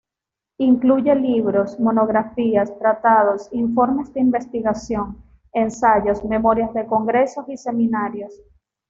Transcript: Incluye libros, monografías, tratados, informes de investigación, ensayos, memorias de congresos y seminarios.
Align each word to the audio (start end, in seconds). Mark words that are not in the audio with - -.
Incluye 0.57 1.13
libros, 1.13 1.79
monografías, 1.79 2.75
tratados, 2.79 3.49
informes 3.51 4.11
de 4.15 4.21
investigación, 4.21 5.23
ensayos, 5.53 6.25
memorias 6.25 6.73
de 6.73 6.87
congresos 6.87 7.47
y 7.49 7.55
seminarios. 7.55 8.33